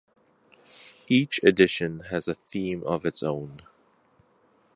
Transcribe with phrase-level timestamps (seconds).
[1.07, 3.61] Each edition has a theme of its own.